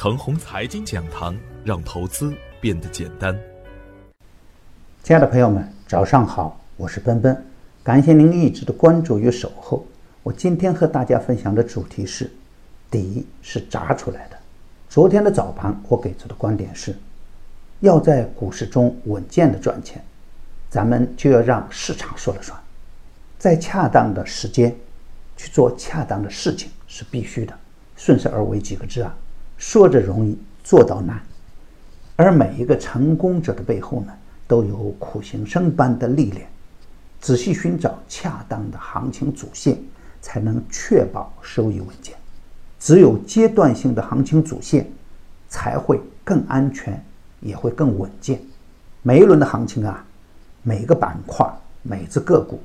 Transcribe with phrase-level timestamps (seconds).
[0.00, 3.38] 程红财经讲堂，让投资变得简单。
[5.02, 7.44] 亲爱的朋友们，早上好，我是奔奔，
[7.82, 9.84] 感谢您一直的关注与守候。
[10.22, 12.30] 我今天和大家分享的主题是：
[12.90, 14.38] 底是砸出来的。
[14.88, 16.96] 昨天的早盘，我给出的观点是，
[17.80, 20.02] 要在股市中稳健的赚钱，
[20.70, 22.58] 咱们就要让市场说了算，
[23.38, 24.74] 在恰当的时间
[25.36, 27.52] 去做恰当的事情是必须的。
[27.96, 29.14] 顺势而为几个字啊，
[29.60, 31.20] 说着容易，做到难。
[32.16, 34.12] 而每一个成功者的背后呢，
[34.48, 36.48] 都有苦行僧般的历练。
[37.20, 39.78] 仔细寻找恰当的行情主线，
[40.22, 42.16] 才能确保收益稳健。
[42.78, 44.90] 只有阶段性的行情主线，
[45.46, 47.04] 才会更安全，
[47.40, 48.40] 也会更稳健。
[49.02, 50.02] 每一轮的行情啊，
[50.62, 51.46] 每个板块、
[51.82, 52.58] 每只个股，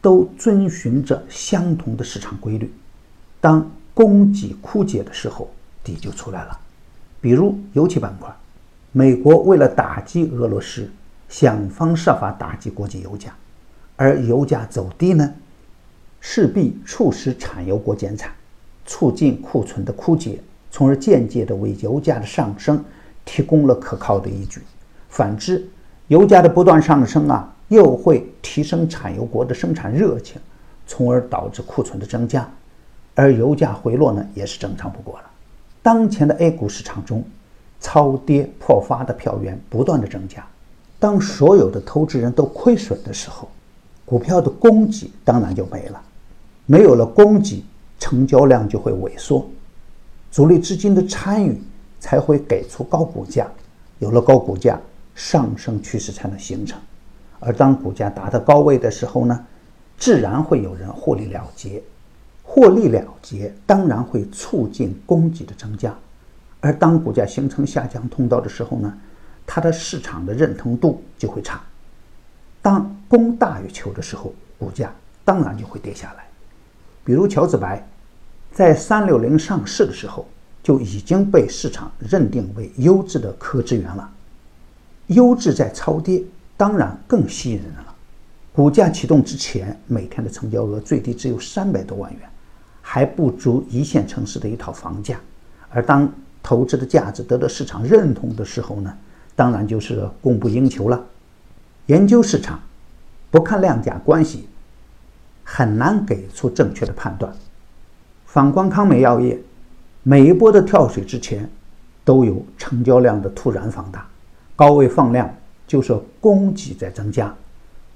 [0.00, 2.72] 都遵循着相同的市场规律。
[3.42, 5.50] 当供给枯竭的时候，
[5.82, 6.58] 底就出来了。
[7.20, 8.34] 比如油气板块，
[8.92, 10.90] 美国为了打击俄罗斯，
[11.28, 13.34] 想方设法打击国际油价，
[13.96, 15.32] 而油价走低呢，
[16.20, 18.32] 势必促使产油国减产，
[18.86, 20.40] 促进库存的枯竭，
[20.70, 22.82] 从而间接的为油价的上升
[23.24, 24.62] 提供了可靠的依据。
[25.08, 25.68] 反之，
[26.08, 30.40] 油价的不断上升啊，又会提升产油国的生产热情，
[30.86, 32.48] 从而导致库存的增加。
[33.14, 35.30] 而油价回落呢，也是正常不过了。
[35.82, 37.24] 当前的 A 股市场中，
[37.80, 40.46] 超跌破发的票源不断的增加。
[40.98, 43.48] 当所有的投资人都亏损的时候，
[44.04, 46.02] 股票的供给当然就没了。
[46.66, 47.64] 没有了供给，
[47.98, 49.48] 成交量就会萎缩，
[50.30, 51.60] 主力资金的参与
[51.98, 53.48] 才会给出高股价。
[53.98, 54.78] 有了高股价，
[55.14, 56.78] 上升趋势才能形成。
[57.38, 59.46] 而当股价达到高位的时候呢，
[59.96, 61.82] 自然会有人获利了结。
[62.52, 65.96] 获利了结，当然会促进供给的增加，
[66.58, 68.92] 而当股价形成下降通道的时候呢，
[69.46, 71.60] 它的市场的认同度就会差。
[72.60, 74.92] 当供大于求的时候，股价
[75.24, 76.24] 当然就会跌下来。
[77.04, 77.86] 比如乔治白，
[78.52, 80.26] 在三六零上市的时候，
[80.60, 84.10] 就已经被市场认定为优质的科资源了。
[85.06, 86.20] 优质在超跌，
[86.56, 87.94] 当然更吸引人了。
[88.52, 92.20] 股价启动之前，每天的成交额最低只有三百多万元。
[92.92, 95.16] 还不足一线城市的一套房价，
[95.70, 96.12] 而当
[96.42, 98.92] 投资的价值得到市场认同的时候呢，
[99.36, 101.00] 当然就是供不应求了。
[101.86, 102.58] 研究市场，
[103.30, 104.48] 不看量价关系，
[105.44, 107.32] 很难给出正确的判断。
[108.26, 109.40] 反观康美药业，
[110.02, 111.48] 每一波的跳水之前，
[112.04, 114.04] 都有成交量的突然放大，
[114.56, 115.32] 高位放量
[115.64, 117.32] 就是供给在增加，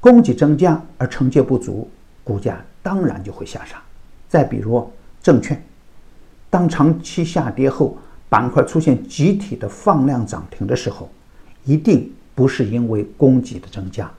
[0.00, 1.90] 供给增加而承接不足，
[2.24, 3.76] 股价当然就会下杀。
[4.28, 4.88] 再比如
[5.22, 5.60] 证券，
[6.50, 7.96] 当长期下跌后，
[8.28, 11.10] 板块出现集体的放量涨停的时候，
[11.64, 14.10] 一定不是因为供给的增加，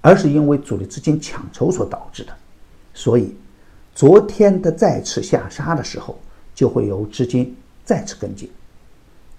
[0.00, 2.32] 而是因为主力资金抢筹所导致的。
[2.94, 3.34] 所以，
[3.92, 6.18] 昨天的再次下杀的时候，
[6.54, 8.48] 就会有资金再次跟进。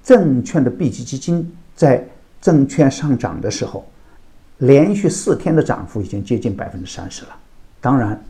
[0.03, 2.05] 证券的 B 级基金在
[2.41, 3.85] 证券上涨的时候，
[4.57, 7.35] 连续四天的涨幅已经接近百分之三十了。
[7.79, 8.21] 当然。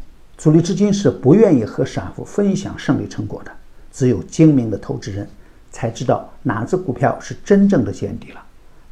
[0.42, 3.52] 主力资金是不愿意和散户分享胜利成果的，
[3.92, 5.30] 只有精明的投资人
[5.70, 8.44] 才知道哪只股票是真正的见底了。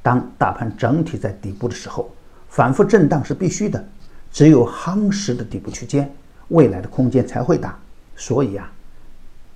[0.04, 2.14] 当大盘整体在底部的时候，
[2.50, 3.84] 反复震荡是必须的。
[4.32, 6.14] 只有夯实的底部区间，
[6.50, 7.76] 未来的空间才会大。
[8.16, 8.72] 所以啊，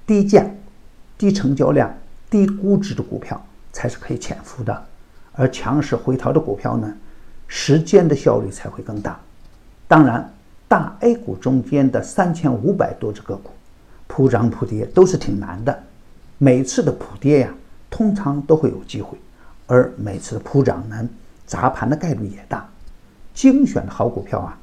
[0.08, 0.44] 低价、
[1.16, 1.96] 低成交量、
[2.28, 3.40] 低估值的股票
[3.72, 4.84] 才是可以潜伏的，
[5.34, 6.92] 而强势回调的股票呢，
[7.48, 9.20] 时间的效率才会更大。
[9.88, 10.28] 当然。
[10.68, 13.52] 大 A 股中间的三千五百多只个股，
[14.08, 15.84] 普涨普跌都是挺难的。
[16.38, 17.54] 每次的普跌呀，
[17.90, 19.18] 通常都会有机会；
[19.68, 21.08] 而每次的普涨呢，
[21.46, 22.68] 砸盘的概率也大。
[23.34, 24.58] 精选的好股票啊，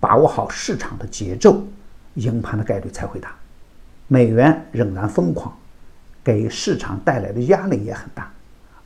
[0.00, 1.62] 把握好市场的节奏，
[2.14, 3.34] 赢盘的概率才会大。
[4.08, 5.56] 美元仍然疯狂，
[6.22, 8.30] 给市场带来的压力也很大。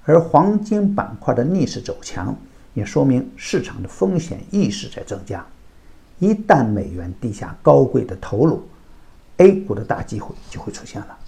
[0.04, 2.36] 而黄金板块的逆势走强，
[2.74, 5.44] 也说明市场的风险意识在增加。
[6.18, 8.66] 一旦美元低下高贵的头颅
[9.36, 11.18] ，A 股的大机会就会出现了。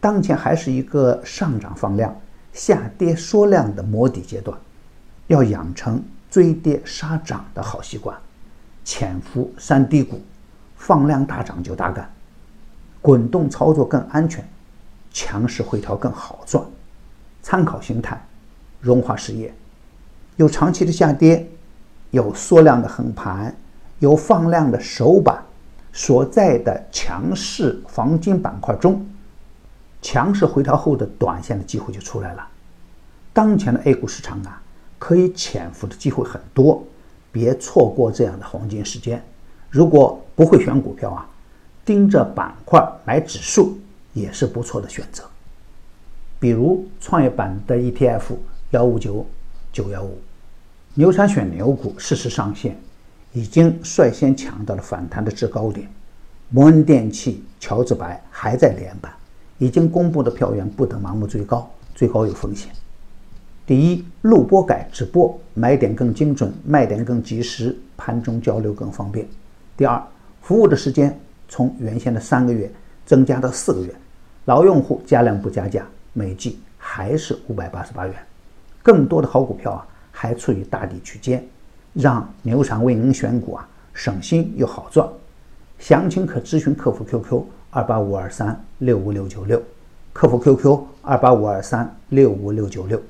[0.00, 2.14] 当前还是一个上涨放量、
[2.52, 4.58] 下跌缩量的摸底阶段，
[5.28, 8.18] 要养成追跌杀涨的好习惯，
[8.84, 10.20] 潜伏三低股，
[10.76, 12.12] 放量大涨就大干，
[13.00, 14.46] 滚动操作更安全，
[15.10, 16.62] 强势回调更好赚。
[17.40, 18.22] 参考形态，
[18.80, 19.54] 荣华实业，
[20.36, 21.48] 有长期的下跌，
[22.10, 23.54] 有缩量的横盘。
[24.02, 25.40] 有放量的首板
[25.92, 29.06] 所在的强势黄金板块中，
[30.02, 32.44] 强势回调后的短线的机会就出来了。
[33.32, 34.60] 当前的 A 股市场啊，
[34.98, 36.82] 可以潜伏的机会很多，
[37.30, 39.22] 别错过这样的黄金时间。
[39.70, 41.24] 如果不会选股票啊，
[41.84, 43.78] 盯着板块买指数
[44.14, 45.22] 也是不错的选择。
[46.40, 48.34] 比如创业板的 ETF
[48.70, 49.24] 幺五九
[49.72, 50.18] 九幺五，
[50.94, 52.76] 牛散选牛股适时上线，
[53.32, 55.88] 已经率先抢到了反弹的制高点。
[56.50, 59.12] 摩恩电器、乔治白还在连板，
[59.58, 62.70] 已经公布的票源不得盲目追高，追高有风险。
[63.64, 69.26] 第一，录播改直播，买点更精准，卖点更及时，盘中交流更方便。
[69.76, 70.02] 第二，
[70.42, 71.18] 服务的时间
[71.48, 72.70] 从原先的三个月
[73.06, 73.94] 增加到四个月，
[74.44, 75.86] 老用户加量不加价。
[76.12, 78.14] 每季还是五百八十八元，
[78.82, 81.42] 更多的好股票啊，还处于大底区间，
[81.92, 85.08] 让牛场为您选股啊，省心又好赚。
[85.78, 89.62] 详情可咨询客服 QQ 二八五二三六五六九六，
[90.12, 93.00] 客服 QQ 二八五二三六五六九六。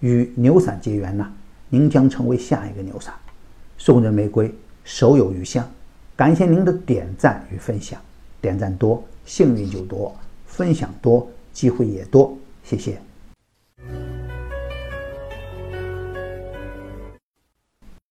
[0.00, 1.26] 与牛散结缘呢，
[1.68, 3.14] 您将成为下一个牛散。
[3.78, 4.52] 送人玫瑰，
[4.84, 5.66] 手有余香。
[6.16, 8.00] 感谢您的点赞与分享，
[8.40, 10.14] 点赞多幸运就多，
[10.46, 11.28] 分享多。
[11.52, 12.34] 机会也多，
[12.64, 13.11] 谢谢。